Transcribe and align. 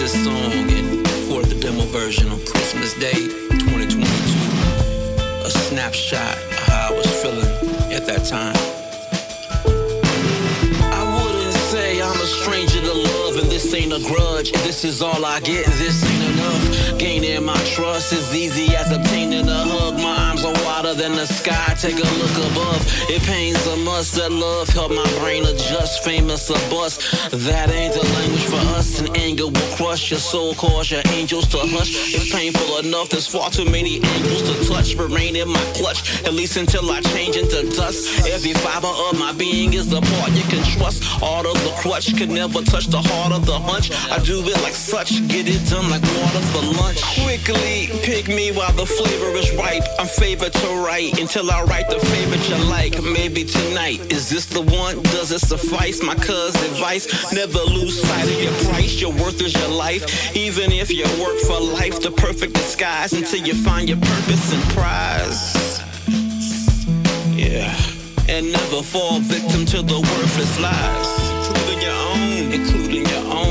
this 0.00 0.24
song 0.24 0.70
and 0.72 1.06
record 1.06 1.44
the 1.44 1.60
demo 1.60 1.84
version 1.92 2.30
on 2.30 2.38
Christmas 2.46 2.94
Day 2.94 3.28
2022. 3.68 4.00
A 5.44 5.50
snapshot 5.50 6.38
of 6.38 6.52
how 6.52 6.88
I 6.88 6.96
was 6.96 7.06
feeling 7.20 7.44
at 7.92 8.06
that 8.06 8.24
time. 8.24 8.56
I 10.90 11.02
wouldn't 11.04 11.52
say 11.52 12.00
I'm 12.00 12.18
a 12.18 12.26
stranger 12.40 12.80
to 12.80 12.94
love, 12.94 13.36
and 13.36 13.50
this 13.50 13.74
ain't 13.74 13.92
a 13.92 14.00
grudge. 14.08 14.52
This 14.64 14.84
is 14.86 15.02
all 15.02 15.22
I 15.22 15.38
get, 15.40 15.66
and 15.66 15.74
this 15.74 16.02
ain't 16.02 16.32
enough. 16.32 16.98
Gaining 16.98 17.44
my 17.44 17.62
trust 17.64 18.14
is 18.14 18.34
easy 18.34 18.74
as 18.74 18.90
obtaining 18.90 19.48
a 19.48 19.62
hug. 19.68 19.96
My 19.96 20.16
arms 20.28 20.46
are 20.46 20.54
wider 20.64 20.94
than 20.94 21.12
the 21.12 21.26
sky. 21.26 21.74
Take 21.76 21.96
a 21.96 22.08
look 22.16 22.36
above. 22.50 22.80
It 23.10 23.22
pains 23.24 23.66
a 23.66 23.76
must 23.76 24.14
that 24.14 24.32
love 24.32 24.68
help 24.70 24.92
my 24.92 25.08
brain 25.18 25.44
adjust. 25.44 25.99
Famous 26.30 26.50
a 26.50 26.70
bust. 26.70 27.00
That 27.32 27.70
ain't 27.70 27.94
the 27.94 28.04
language 28.04 28.44
for 28.44 28.62
us. 28.78 29.00
And 29.00 29.16
anger 29.16 29.46
will 29.46 29.76
crush 29.76 30.12
your 30.12 30.20
soul, 30.20 30.54
cause 30.54 30.88
your 30.88 31.02
angels 31.08 31.48
to 31.48 31.58
hush. 31.58 32.14
It's 32.14 32.30
painful 32.32 32.78
enough. 32.78 33.08
There's 33.08 33.26
far 33.26 33.50
too 33.50 33.64
many 33.64 33.96
angels 33.96 34.42
to 34.42 34.68
touch. 34.68 34.94
Remain 34.94 35.34
in 35.34 35.48
my 35.48 35.64
clutch, 35.74 36.22
at 36.24 36.32
least 36.32 36.56
until 36.56 36.88
I 36.88 37.00
change 37.00 37.36
into 37.36 37.68
dust. 37.74 38.28
Every 38.28 38.52
fiber 38.52 38.86
of 38.86 39.18
my 39.18 39.32
being 39.32 39.74
is 39.74 39.90
the 39.90 40.00
part 40.00 40.30
you 40.30 40.44
can 40.44 40.62
trust. 40.78 41.02
All 41.20 41.44
of 41.44 41.54
the 41.64 41.72
crutch 41.82 42.16
can 42.16 42.32
never 42.32 42.62
touch 42.62 42.86
the 42.86 43.02
heart 43.02 43.32
of 43.32 43.44
the 43.44 43.58
hunch. 43.58 43.90
I 43.90 44.18
do 44.20 44.38
it 44.38 44.62
like 44.62 44.74
such, 44.74 45.26
get 45.26 45.48
it 45.48 45.68
done 45.68 45.90
like 45.90 46.02
water 46.14 46.44
for 46.54 46.62
lunch. 46.78 47.02
Quickly 47.24 47.90
pick 48.04 48.28
me 48.28 48.52
while 48.52 48.72
the 48.72 48.86
flavor 48.86 49.34
is 49.36 49.50
ripe. 49.56 49.82
I'm 49.98 50.06
favored 50.06 50.52
to 50.52 50.68
write 50.86 51.18
until 51.18 51.50
I 51.50 51.64
write 51.64 51.90
the 51.90 51.98
favorite 51.98 52.48
you 52.48 52.56
like. 52.70 53.02
Maybe 53.02 53.42
tonight. 53.44 54.12
Is 54.12 54.28
this 54.28 54.46
the 54.46 54.62
one? 54.62 55.02
Does 55.10 55.32
it 55.32 55.40
suffice? 55.40 56.02
My 56.02 56.19
cuz 56.20 56.54
advice. 56.70 57.06
Never 57.32 57.60
lose 57.60 58.00
sight 58.02 58.24
of 58.24 58.42
your 58.42 58.52
price. 58.70 59.00
Your 59.00 59.12
worth 59.12 59.40
is 59.42 59.54
your 59.54 59.68
life. 59.68 60.36
Even 60.36 60.72
if 60.72 60.90
you 60.90 61.04
work 61.22 61.38
for 61.48 61.60
life, 61.60 62.00
the 62.00 62.10
perfect 62.10 62.54
disguise 62.54 63.12
until 63.12 63.40
you 63.46 63.54
find 63.54 63.88
your 63.88 63.98
purpose 63.98 64.52
and 64.52 64.62
prize. 64.74 65.80
Yeah. 67.36 67.74
And 68.28 68.52
never 68.52 68.82
fall 68.82 69.20
victim 69.20 69.64
to 69.66 69.82
the 69.82 70.00
worthless 70.00 70.60
lies. 70.60 71.10
Including 71.48 71.80
your 71.86 71.98
own. 72.12 72.52
Including 72.52 73.06
your 73.06 73.24
own. 73.38 73.49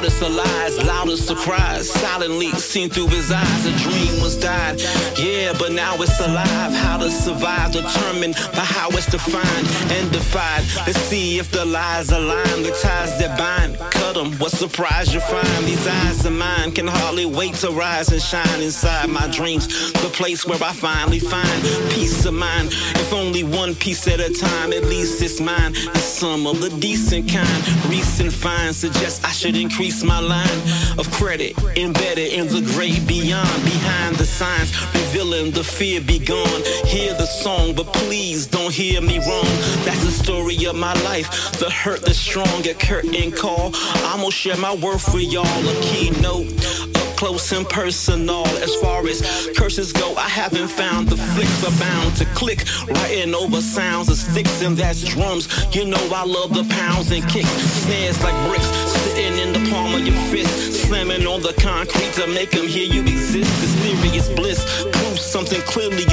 Proudest 0.00 0.22
of 0.22 0.34
lies, 0.34 0.82
loudest 0.86 1.26
surprise. 1.26 1.90
Silently 1.90 2.50
seen 2.52 2.88
through 2.88 3.08
his 3.08 3.30
eyes, 3.30 3.66
a 3.66 3.72
dream 3.84 4.22
was 4.22 4.34
died. 4.34 4.80
Yeah, 5.18 5.52
but 5.58 5.72
now 5.72 5.94
it's 5.96 6.18
alive. 6.20 6.72
How 6.72 6.96
to 6.96 7.10
survive, 7.10 7.72
determined 7.72 8.34
by 8.54 8.64
how 8.64 8.88
it's 8.90 9.10
defined 9.10 9.68
and 9.92 10.10
defied. 10.10 10.64
Let's 10.86 10.98
see 11.00 11.38
if 11.38 11.50
the 11.50 11.66
lies 11.66 12.10
align, 12.10 12.62
the 12.62 12.70
ties 12.82 13.18
that 13.18 13.36
bind. 13.36 13.76
Cut 13.90 14.14
them, 14.14 14.32
what 14.38 14.52
surprise 14.52 15.12
you 15.12 15.20
find? 15.20 15.64
These 15.66 15.86
eyes 15.86 16.24
of 16.24 16.32
mine 16.32 16.72
can 16.72 16.86
hardly 16.86 17.26
wait 17.26 17.54
to 17.56 17.70
rise 17.70 18.08
and 18.10 18.22
shine 18.22 18.62
inside 18.62 19.10
my 19.10 19.28
dreams. 19.28 19.92
The 19.92 20.08
place 20.08 20.46
where 20.46 20.62
I 20.62 20.72
finally 20.72 21.18
find 21.18 21.62
peace 21.90 22.24
of 22.24 22.32
mind. 22.32 22.68
If 23.02 23.12
only 23.12 23.44
one 23.44 23.74
piece 23.74 24.08
at 24.08 24.20
a 24.20 24.32
time, 24.32 24.72
at 24.72 24.84
least 24.84 25.20
it's 25.22 25.40
mine. 25.40 25.72
The 25.72 26.00
some 26.20 26.46
of 26.46 26.60
the 26.60 26.68
decent 26.68 27.30
kind. 27.30 27.62
Recent 27.88 28.30
finds 28.30 28.76
suggest 28.76 29.24
I 29.24 29.32
should 29.32 29.56
increase 29.56 29.89
my 30.04 30.20
line 30.20 30.60
of 30.98 31.10
credit 31.10 31.58
embedded 31.76 32.32
in 32.32 32.46
the 32.46 32.62
great 32.74 33.06
beyond. 33.06 33.64
Behind 33.64 34.16
the 34.16 34.24
signs, 34.24 34.70
revealing 34.94 35.50
the 35.50 35.64
fear 35.64 36.00
be 36.00 36.18
gone. 36.18 36.62
Hear 36.86 37.12
the 37.14 37.26
song, 37.26 37.74
but 37.74 37.86
please 37.92 38.46
don't 38.46 38.72
hear 38.72 39.00
me 39.00 39.18
wrong. 39.18 39.52
That's 39.84 40.04
the 40.04 40.10
story 40.10 40.64
of 40.66 40.76
my 40.76 40.94
life. 41.02 41.28
The 41.58 41.68
hurt, 41.70 42.02
the 42.02 42.14
strong, 42.14 42.66
a 42.66 42.74
curtain 42.74 43.32
call. 43.32 43.72
I'm 44.10 44.20
gonna 44.20 44.30
share 44.30 44.56
my 44.56 44.74
worth 44.74 45.12
with 45.12 45.30
y'all. 45.32 45.44
A 45.46 45.74
keynote 45.82 46.46
close 47.20 47.52
and 47.52 47.68
personal. 47.68 48.46
As 48.64 48.74
far 48.76 49.06
as 49.06 49.20
curses 49.54 49.92
go, 49.92 50.14
I 50.16 50.26
haven't 50.26 50.68
found 50.68 51.06
the 51.06 51.18
flicks 51.18 51.62
are 51.68 51.78
bound 51.78 52.16
to 52.16 52.24
click. 52.34 52.64
Writing 52.88 53.34
over 53.34 53.60
sounds 53.60 54.08
of 54.08 54.16
sticks 54.16 54.62
and 54.62 54.74
that's 54.74 55.04
drums. 55.04 55.44
You 55.76 55.84
know 55.84 56.02
I 56.14 56.24
love 56.24 56.54
the 56.54 56.64
pounds 56.64 57.12
and 57.12 57.22
kicks. 57.28 57.52
Snares 57.84 58.18
like 58.24 58.48
bricks 58.48 58.66
sitting 59.04 59.36
in 59.36 59.52
the 59.52 59.70
palm 59.70 59.94
of 59.96 60.00
your 60.00 60.16
fist. 60.32 60.88
Slamming 60.88 61.26
on 61.26 61.42
the 61.42 61.52
concrete 61.60 62.10
to 62.14 62.26
make 62.26 62.52
them 62.52 62.66
hear 62.66 62.88
you 62.90 63.02
exist. 63.02 63.50
Mysterious 63.60 64.30
bliss. 64.30 64.64
Proof 64.90 65.18
something 65.18 65.60
clearly 65.62 66.06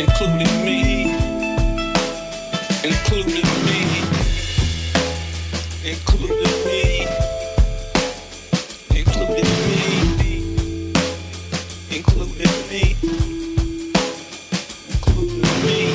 including 0.00 0.64
me, 0.64 1.12
including 2.82 3.48
me, 3.66 3.80
including 5.84 6.56
me, 6.64 7.06
including 8.96 9.50
me, 9.68 10.32
including 11.90 12.54
me, 12.70 12.96
including 14.88 15.64
me. 15.64 15.89